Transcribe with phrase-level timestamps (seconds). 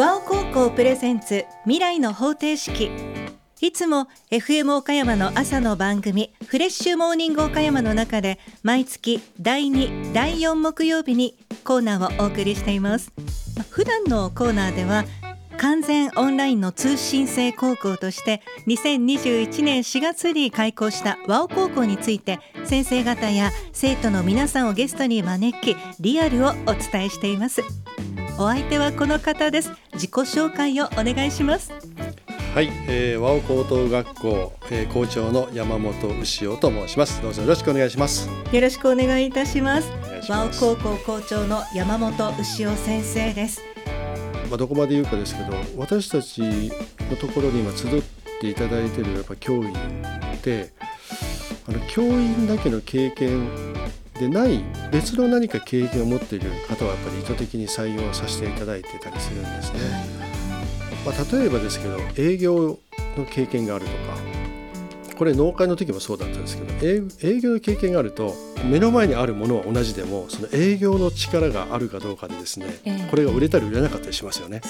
[0.00, 2.90] 和尾高校プレゼンツ未来の方程式。
[3.60, 13.12] いつも FM 岡山の朝の番組フレッシュモーニング岡山の中で毎月第2第4木曜日にコーナーをお送りしています。
[13.68, 15.04] 普段のコーナーでは
[15.58, 27.60] 完全オンラインの通信制高校として2021年4月に開校した和尾高校について先生方や生徒の皆さんをゲストに招きリアルをお伝えしています。
[28.42, 29.70] お相手はこの方です。
[29.92, 31.74] 自己紹介をお願いします。
[32.54, 37.20] はい、えー、和尾高等学校、えー、校長の山本牛尾と申します。
[37.20, 38.30] どうぞよろしくお願いします。
[38.50, 39.92] よろしくお願いいたします。
[40.26, 43.60] 和尾高校校長の山本牛尾先生です。
[44.48, 46.40] まあ、どこまで言うかですけど私たち
[47.10, 48.02] のところに今集っ
[48.40, 50.70] ていただいているやっぱ教員って
[51.68, 53.50] あの教員だけの経験
[54.20, 59.80] でない別の何か経験を持っている方はやっぱり意図的に採用させていただいてたりするんですね。
[61.06, 62.78] まあ、例えばですけど営業
[63.16, 63.96] の経験があるとか
[65.16, 66.72] これ農会の時もそうだったんですけど
[67.22, 74.60] 営業の経験があると目の前にあるものは同じでもその営業の力があるかどうかでですね、えー、これが売れたり売れなかったりしますよね。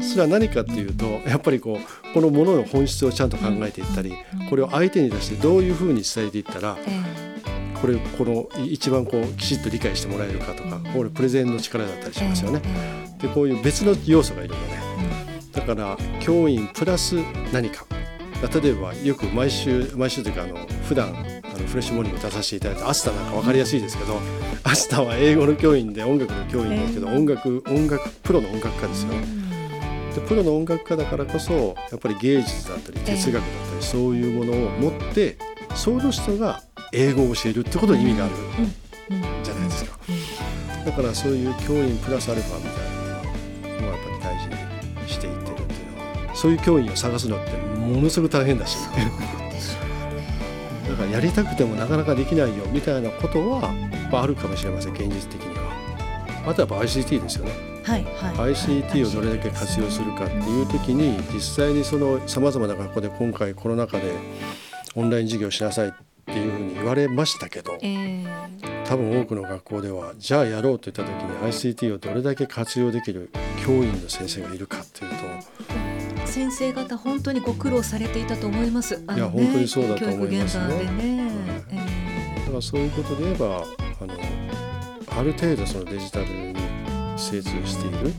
[0.00, 7.27] それは何かっていうとやっぱりこうこのものの本質をちゃんと考えていったり、うん、これを相手に出してどういうふうに伝えていったら、えー、
[7.80, 12.60] これこの一番こうきちっと理解してもらえるかとか、これプレゼンの力だったりしますよね。
[13.20, 14.74] でこういう別の要素がいるので、
[15.52, 17.16] だから教員プラス
[17.52, 17.86] 何か。
[18.62, 20.56] 例えばよく毎週毎週というかあの
[20.86, 21.18] 普段あの
[21.66, 24.20] フレッシュモーニング出させていただいてアスタなんか分かりやすいですけど、
[24.62, 29.12] アスタは英語の教員で音楽の教員ですけど、音楽音楽プロの音楽家ですよ。
[30.14, 35.36] でプロの音楽家だからこそやっぱり芸術だったり哲学だったり、そういうものを持って
[35.74, 38.34] その人が英語を教えるってことに意味がある
[39.42, 39.98] じゃないですか。
[40.84, 42.72] だからそういう教員プラスアルファみたい
[43.78, 44.48] なのはやっぱり大事
[45.02, 48.78] にしていってるっていうのはそういう教員を探すのってものすごく大変だし、
[50.88, 53.70] だからやりたくてもなかなかできないよみたいなことは
[54.12, 55.68] あるかもしれません現実的には。
[56.46, 57.52] あとはやっぱ ICT ですよね。
[57.84, 64.12] はいはい、ICT をどれだけ活用するかっていう時に実際にそのさまざまな学校で今回コロナ禍で
[64.94, 73.30] オンライン授業しなさいっていうふうに言われましたけど、えー、多分多くの学校ではじゃあやろうといった時に ICT をどれだけ活用できる
[73.64, 78.96] 教員の先生がいるかっていうと先生方本当にご苦労されていたと思います。
[78.96, 80.66] ね、いや本当にそうだと思いますね。
[80.68, 81.32] ね
[81.70, 83.64] えー、だからそういうことで言えば
[84.00, 84.14] あの
[85.18, 86.54] ある程度そのデジタルに
[87.16, 88.12] 精通している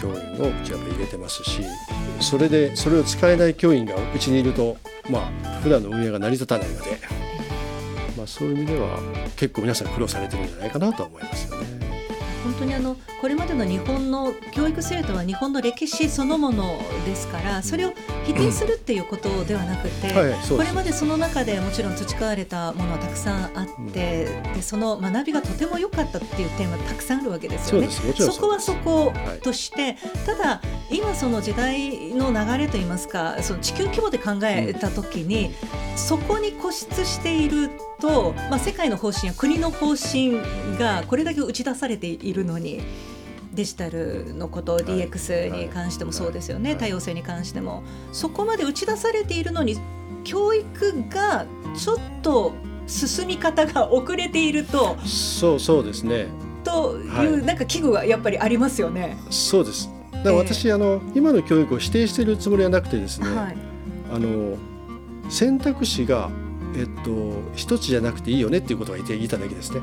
[0.00, 1.62] 教員をうちは入れてますし
[2.20, 4.76] それでそれを使えない教員がうちにいると
[5.10, 6.98] まあ普段の運営が成り立たないので、
[8.16, 8.98] まあ、そういう意味では
[9.36, 11.69] 結構皆さん苦労されてるんじゃないかなと思いますよね。
[12.60, 17.92] 本当にあのこれまでの日本の教育制度は日本の歴史そのものですからそれを
[18.26, 27.88] 否定するっていうことではなくて、はい、これまでその中でもちろん培われたものはたくさんあって、うん、でその学びがとても良かったっていう点はたくさんあるわけですよね。
[27.88, 30.60] そこはそことして、はい、ただ
[30.90, 37.70] 今その時代の流れといいますかその地球規模で考えた時に、うん、そこに固執している
[38.00, 40.32] と、まあ、世界の方針や国の方針
[40.78, 42.80] がこれだけ打ち出されているのに。
[43.52, 47.82] デジタルのこと DX に関してもそうですよね、多様性に関しても。
[48.12, 49.76] そこまで打ち出されているのに
[50.22, 51.46] 教育が
[51.76, 52.52] ちょっと
[52.86, 56.28] 進み方が遅れているとそうそうですね。
[56.64, 59.16] という、なんか危惧はやっぱりありますよね。
[59.30, 59.90] そうです。
[60.12, 60.72] だから私、え。
[60.72, 63.56] ー、あの今の教育を否定しているつもりはなくてですね、はい、
[64.12, 64.56] あの
[65.28, 66.30] 選択肢が
[66.76, 69.80] えっと、一つじゃなくていいよねっていうことが言いただけですね。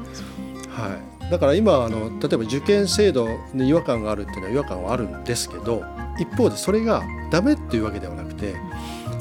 [0.69, 0.95] は
[1.27, 5.83] い、だから今あの例えば受験制度に違和感があるっていうのは違和感はあるんですけど
[6.19, 8.55] 一方でそれがダメっていうわけではなくて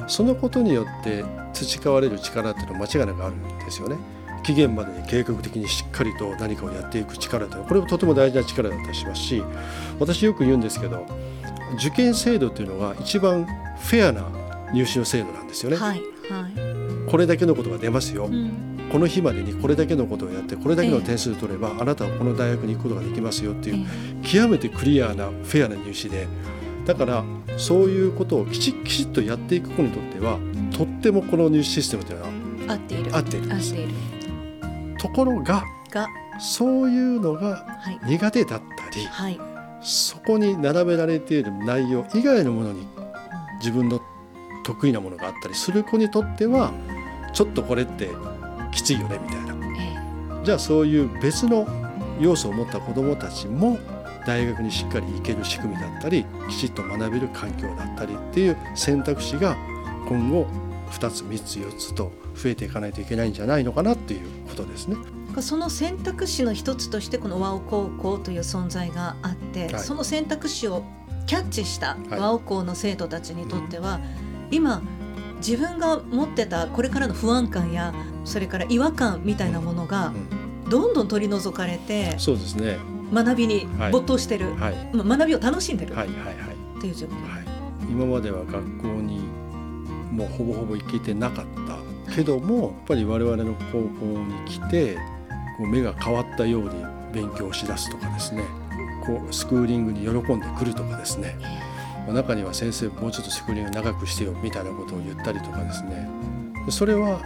[0.06, 3.96] そのことによって培われる力っていうのは間違いなくあるんですよね。
[4.44, 9.42] 期限までに計画的にしっかりと何かをやっていく力というのはこれもとても大事な力だったりしますし
[9.98, 11.04] 私よく言うんですけど
[11.74, 13.44] 受験制度っていうのが一番
[13.80, 14.22] フェアな
[14.72, 15.76] 入試の制度なんですよね。
[15.76, 16.75] はいはい
[17.08, 23.86] これだけのことが出ますよ、うん、この日までにこれだけのことをやってこれだけの点数を取れば、あなたはこの大学に行くことができますよっていう、
[24.22, 26.26] 極めてクリアなフェアな入試で。
[26.86, 27.24] だから
[27.56, 30.38] そういうことをきちきちっとやっていく子にとっては
[30.70, 32.30] とってもこの入試システムというのは
[32.74, 33.16] 合っている。
[33.16, 33.48] 合っている。
[34.98, 35.64] ところが
[36.38, 37.66] そういうのが
[38.06, 39.40] 苦手だったり、はい、
[39.82, 42.86] そこに並べられている内容以外のものに
[43.58, 44.00] 自分の
[44.64, 46.72] 得意なものがあったりする子にとっては
[47.36, 48.08] ちょっとこれって
[48.72, 51.68] きついよねみたいな、ええ、じゃあそういう別の
[52.18, 53.78] 要素を持った子どもたちも
[54.26, 59.54] 大学にしっかり行ける仕組みだったりきちっと学べる環境だったりっていう選択肢が
[60.08, 60.46] 今後
[60.92, 64.96] 2つ3つ4つと増えていかないといけないんじゃないのかなっていうことですね。
[65.42, 70.84] その選択肢の一つとしてこの和尾高校という存在があって、はい、その選択肢を
[71.26, 73.98] キャッチした和尾校の生徒たちにとっては、は
[74.50, 74.80] い、今
[75.38, 77.94] 自分が持ってたこれからの不安感や
[78.24, 80.12] それから違和感みたいなものが
[80.68, 82.78] どんどん取り除かれて、うん、そうですね。
[83.12, 85.92] 学びに没頭してる、はい、学びを楽しんでる。
[85.92, 87.44] っていう状況、はい、
[87.88, 89.20] 今までは学校に
[90.10, 91.46] もうほぼほぼ行けてなかっ
[92.06, 94.96] たけどもやっぱり我々の高校に来て
[95.56, 96.70] こう目が変わったように
[97.12, 98.42] 勉強しだすとかですね。
[99.06, 101.38] こうスクーリングに喜んでくるとかですね
[102.12, 106.08] 中には先生もうちょっとスクーリング長くしてよみたいなことを言ったりとかですね。
[106.70, 107.20] それは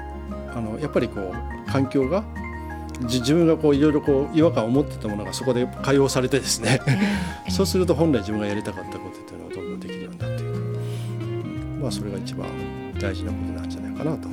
[0.55, 2.25] あのやっぱりこう環境が
[3.03, 6.81] 自分がこういろいろこう違和感を持ってたものがそこで解放されてですね。
[7.49, 10.53] そうすると本来自分がやりたかったことっていうのはどんどんできるようになっていく、
[11.83, 12.47] まあ、それが一番
[13.01, 14.30] 大事なことなんじゃないかなと。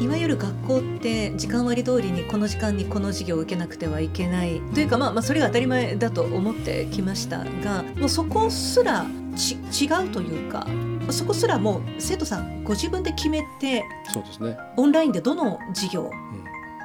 [0.00, 9.04] いわゆる学校って時間割通りにこの時間にこの授業を受けなくてはいけないというか、まあ、まあそれが当たり前だと思ってきましたがもうそこすら
[9.36, 9.54] ち
[9.84, 10.66] 違うというか
[11.10, 14.56] そこすらもう生徒さんご自分で決めてそうですね。
[14.76, 16.10] オンラインでどの授業を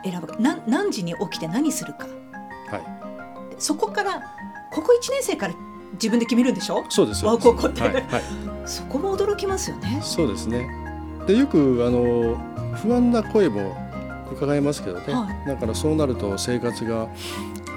[0.03, 2.07] 選ぶか、うん、何時に起きて何するか、
[2.69, 2.81] はい、
[3.57, 4.21] そこから
[4.71, 5.55] ここ1年生から
[5.93, 6.83] 自分で決めるんでしょ？
[6.89, 8.05] そうです高校って、はいはい、
[8.65, 10.01] そこも驚きますよね。
[10.03, 10.67] そうですね
[11.27, 12.37] でよくあの
[12.75, 13.75] 不安な声も
[14.31, 17.09] 伺いますけどね、はい、だからそうなると生活がやっ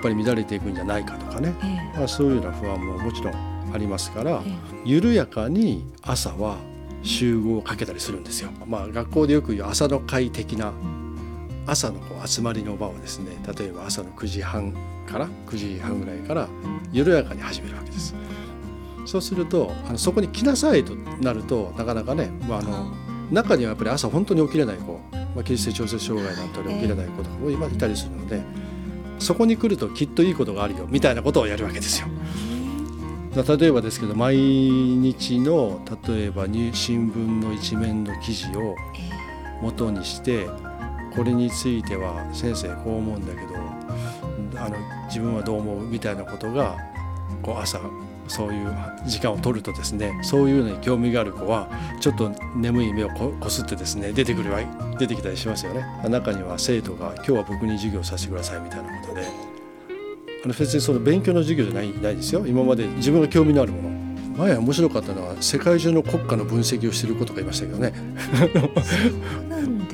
[0.03, 3.35] ぱり乱れていくんじゃないかとかね、えー、まあ、そういうような不安ももちろん
[3.73, 6.57] ありますから、えー、緩やかに朝は
[7.03, 8.51] 集合をかけたりするんですよ。
[8.67, 10.73] まあ、学校でよく言う朝の会的な
[11.67, 14.73] 朝のこう集まりの場をですね例えば朝の9時半
[15.07, 16.49] から9時半ぐらいから
[16.93, 18.15] 緩やかに始めるわけです。
[19.07, 22.93] そうするとあのそこに来なさいとなるとなかなかね、まあ、あの
[23.31, 28.41] 中にはやっぱり朝本当に起きれない子、まあ、起立性調節障害だったり起きれない子とかも今いたりするので
[29.19, 32.09] そこに来るときっといいことがあるよみたいなことをやるわけですよ。
[33.37, 38.75] 例えばですけど毎日の例えば新聞の一面の記事を
[39.61, 40.49] 元にして
[41.15, 44.77] これについては先生こう思うんだけどあの
[45.07, 45.87] 自分はどう思う？
[45.87, 46.77] みたいなことが
[47.43, 47.81] こう朝
[48.29, 48.77] そういう
[49.07, 51.69] 時間を取るとですねそういうのに興味がある子は
[52.01, 54.51] ちょっと眠い目をこすってですね出てくる
[54.99, 55.85] 出てきたりしますよね。
[56.09, 59.27] 中には生徒が今日は僕に授業させてくださいみたいなことで。
[60.45, 62.47] あの別にその勉強の授業じゃないないですよ。
[62.47, 63.89] 今まで自分が興味のあるもの。
[64.39, 67.93] 前面白かったのは世界中の国家の分析をしている子とかいましたけどね。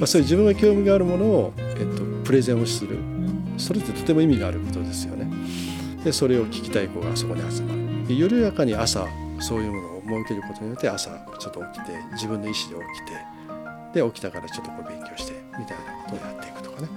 [0.04, 2.98] そういう自分が興味があるものを、えっと、プレゼンをする。
[3.56, 5.30] それってとても意味があることですよね。
[6.04, 9.06] でそれを聞きたい子がそこに集まる緩やかに朝
[9.40, 16.88] そういうものを設けることによって朝ちょっと起きて自分の意思で起きてで起きたからちょっとこう勉強してみたいなことをやっていくとかね。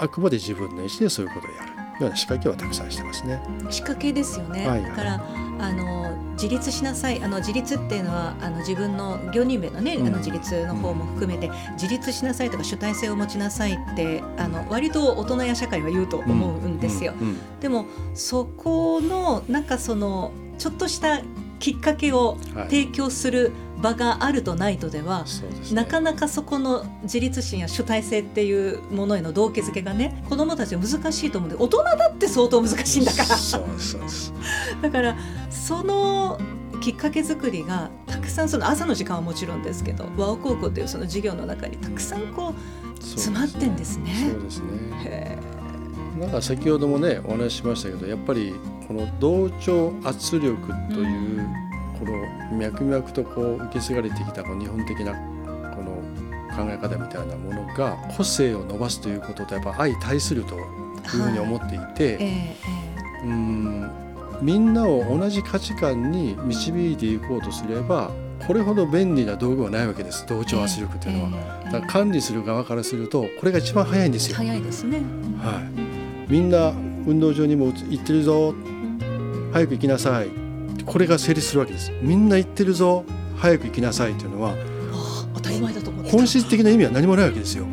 [0.00, 1.71] あくまで自分の意思でそういうことをやる。
[2.02, 3.40] ような仕掛けはたくさんしてますね。
[3.70, 5.24] 仕掛けですよね、はい、だから
[5.58, 7.22] あの自立しなさい。
[7.22, 17.14] あの自立っていうのはあの自分の業人名のね、うん、あの自立の方も含めて、自立しなさいとか主体性を持ちなさいってあの割と大人や社会は言うと思うんですよ。
[17.60, 21.20] でもそこのなんかそのちょっとした
[21.62, 22.38] きっかけを
[22.68, 25.26] 提供する場があるとないとでは、は
[25.70, 33.28] い、なかなかそこの自立心や主体性っていうものへの動機づけがね子どもたちは難しいと思うんで大人だって相当難しいんだから。
[34.82, 35.16] だから
[35.50, 36.40] その
[36.80, 42.54] きっかけ作りがたくさんその朝の時間はもちろんですけど和尾高校というその授業の中にたくさんこ
[42.98, 44.32] う詰まってんですね。
[44.32, 45.38] そうですね
[46.18, 48.54] なんか先ほどもねお話ししましたけどやっぱり
[48.86, 51.46] この同調圧力という、
[51.98, 55.12] この脈々とこう受け継がれてきたこの日本的な
[55.74, 56.02] この
[56.54, 60.64] 考え方みたいなものが個性を伸ばすということとやっぱ相対するという
[61.06, 61.94] ふうに思っていて、はい。
[62.20, 64.02] えー、うん
[64.42, 68.10] みんなを同じ価値観に導いていこうとすれば
[68.46, 74.36] これほど便利な道具はないわけです同調圧力というのは、えーえー、だから管理する側からするとこれが一番早いんですよ。
[74.36, 75.00] 早いですね、
[75.40, 75.81] はい、
[76.32, 78.54] みんな運動場にも行ってるぞ
[79.52, 80.30] 早く行きなさい
[80.86, 83.04] これが成立するわけですみんな行ってるぞ
[83.36, 84.54] 早く行きなさいというのは
[85.34, 87.66] 当たり前だと思本質的な意味は何もないわけですよ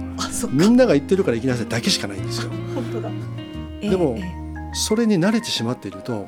[0.52, 3.10] みんなが言ってるから行きなさいだけしかないんですよ本当だ、
[3.80, 6.28] でも、えー、それに慣れてしまっていると、は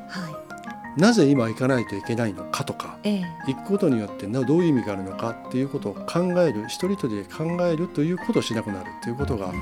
[0.96, 9.52] い、なぜ今行かないといけないのかとか、えー、行くことによってどういう意味があるのかっていうことを考える一人一人で考えるということをしなくなるということが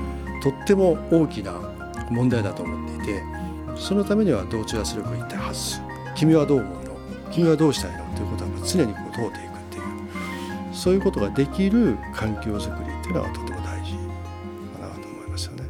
[0.41, 1.80] とっても大きな
[2.11, 3.23] 問題だと思っていて。
[3.77, 5.81] そのためには同調圧力が一体発す
[6.13, 6.95] 君はどう思うの？
[7.31, 8.03] 君はどうしたいの？
[8.15, 13.93] ということは常にこう通っていくっていうそういうことができる環境づくりっていうのはとても大事
[14.77, 15.63] かなと思いますよね。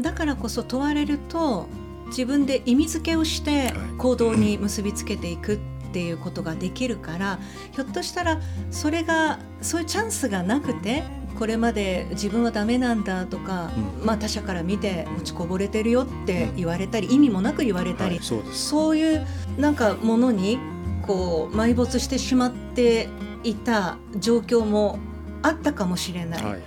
[0.00, 1.68] だからこそ問われると
[2.08, 5.58] 自分で意味付けをして行動に結びつけていくっ
[5.92, 7.38] ていうことができるから
[7.70, 8.40] ひょっとしたら
[8.72, 11.04] それがそういうチャンスがなくて
[11.38, 19.26] これまで自分はダメなんだとか、うん、まあ、他者から見て落ちこぼれてるよって言われたり、うん、意味もなく言われたり、はい、そうそういう
[19.58, 20.58] なんかものに
[21.06, 23.08] こう埋没してしまって
[23.44, 24.98] いた状況も
[25.42, 26.42] あったかもしれない。
[26.42, 26.62] はいはい、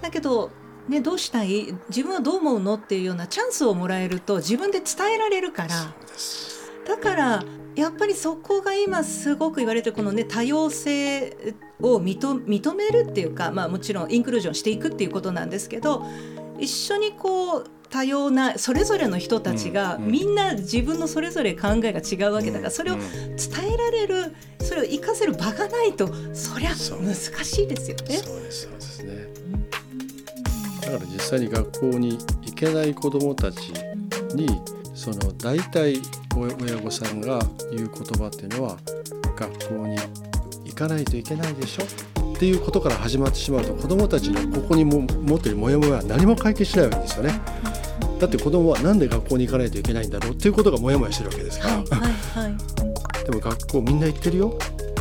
[0.00, 0.50] だけど
[0.88, 1.72] ね、どうしたい？
[1.88, 2.74] 自分はどう思うの？
[2.74, 5.68] っていうようなチャンスをもらえると自分で伝えられるから
[6.90, 7.44] だから
[7.76, 16.04] やっぱりそこが今すごく言われてるこのね多様性を認めるっていうか、まあ、もちろんインクルージョンしていくっていうことなんですけど
[16.58, 23.04] 一緒にこう多様なそれぞれの人たちが、みんな自分のそれぞれ考えが違うわけだから、それを伝
[23.74, 28.18] えられるそれを活かせる場がないとそりゃ難しいですよね。
[28.18, 29.26] そうですそうですね。
[30.82, 33.72] だから実際に学校に行けない子どもたち
[34.36, 34.46] に
[35.00, 36.02] その大体
[36.36, 37.38] 親御さんが
[37.74, 38.76] 言う言葉っていうのは
[39.34, 39.96] 学校に
[40.66, 41.84] 行かないといけないでしょ？
[42.34, 47.40] っていうことから始まってしまうと子どもたちのここにも持ってるモヤモヤは何も解決しないわけですよね。
[48.20, 52.58] だって子供は何で学校に行かないといけないんだろうっていうことがモヤモヤしてるわけですから、はいはいは
[53.22, 54.58] い、でも学校みんな行ってるよ。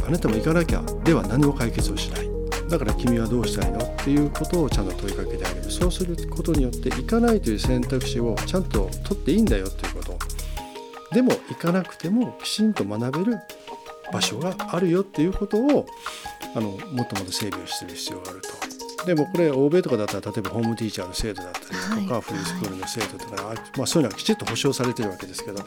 [0.08, 2.30] あなたも行かなきゃでは何も解決をしない。
[2.70, 3.80] だから君はどうしたいの？
[3.80, 5.70] っていうことをちゃんと問いかけてあげる。
[5.70, 9.89] そうすることによって行かないという選択肢をちゃんと取っていいんだよっていう
[11.12, 13.40] でも行かなくてもきちんと学べる
[14.12, 15.88] 場所があるよっていうことを
[16.56, 18.59] あのもっともっと整備をする必要があると。
[19.06, 21.66] でもこれ欧米とかだったら例えばホームティーチャーの制度だったり
[22.04, 25.64] とか、はい、フリースクールの制度とか、まあ、そういうのはきちっと保障されてるわけですけど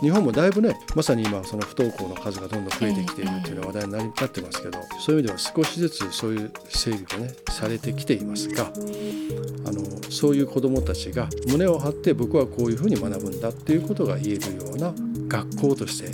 [0.00, 14.94] 日本もだいぶねまさに今その不登校の数がどんどん増えてきているっていうのは話題になってますけどそういう意味では少しずつそういう整備がねされてきていますがあのそういう子どもたちが胸を張って僕はこういうふうに学ぶんだっていうことが言えるような
[15.28, 16.08] 学校として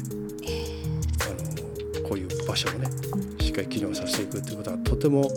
[1.25, 2.89] あのこういう場所をね
[3.41, 5.29] しっかり機能させていくっていうことはとても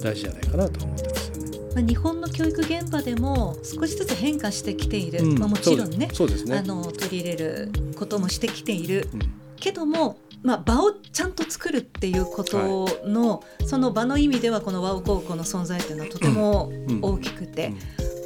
[0.00, 1.58] 大事じゃないかなと思ってますよね。
[1.74, 6.58] まあ、日本の教育現場でも少しずつ変化してきている、うん、まあ、もちろんねそうですね。
[6.58, 9.20] あの取り入れることもしてきている、うん、
[9.56, 17.72] けども、まあ、場をちゃんと作るっていうことの、はい、その場の意味ではこのワオ高校の存在というのはとても大きくて。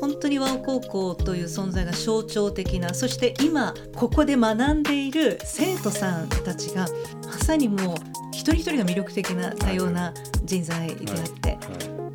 [0.01, 6.87] 本当にワオ高校という存在が象徴的なそして今ここで学んでいる生徒さんたちが
[7.27, 7.97] まさにもう
[8.33, 10.13] 一人一人が魅力的な多様な
[10.45, 11.59] 人材であって、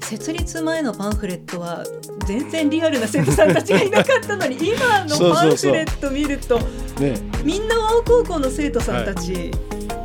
[0.01, 1.83] 設立前のパンフレットは
[2.27, 6.59] 全然リアルな生徒さんたちがいなかったのに今のパンフレット見ると
[7.43, 9.51] みんなワオ高校の生徒さんたち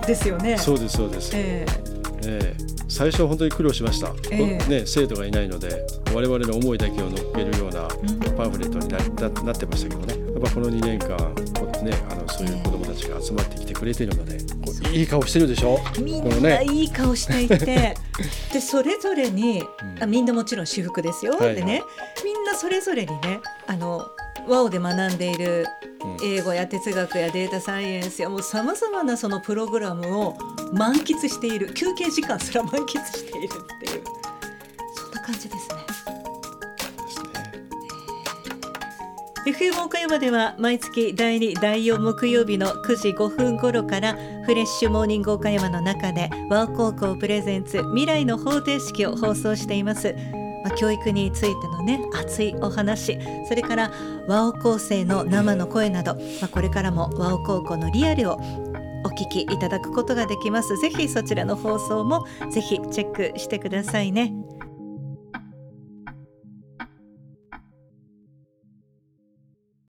[0.07, 0.57] ですよね。
[0.57, 5.85] そうですそうです、えーえー最初本当に苦労しました、えー、ね、生徒がいないので
[6.15, 7.89] 我々の思いだけを乗っけるような
[8.37, 10.33] パンフレットにななってましたけどね。
[10.33, 11.17] やっぱこの2年間、
[11.85, 14.39] ね、あのそういう子どもたちが集まってきてくれているので、
[14.97, 15.81] いい顔してるでしょ？
[16.01, 17.97] みんないい顔していて。
[18.53, 19.65] でそれぞれに、
[20.01, 21.83] あみんなもちろん私服ですよ、はいはい、でね
[22.25, 24.07] みんなそれぞれにねあの
[24.47, 25.67] 和オで学んでいる
[26.23, 30.37] 英語や哲学やデータサイエンスやもうさまざまなそのプログラムを
[30.75, 31.73] 満喫している。
[31.75, 34.03] 休憩時間すら満喫しているっていう。
[34.97, 35.77] そんな感じですね。
[39.47, 44.15] FM 岡山では毎月第2第4木曜日の9時5分頃から
[44.47, 50.15] フレッシュモーニング岡山の中で和高校プレゼンツ未来の方程式を放送しています。
[50.65, 53.19] まあ、教育についてのね熱いお話。
[53.47, 53.93] それから
[54.27, 58.41] 和尾高生の生の声など、まあ、これからも和尾高校のリアルを
[59.05, 60.77] お聞きいただくことができます。
[60.79, 64.33] ぜひそちらの放送もぜひチェックしてくださいね。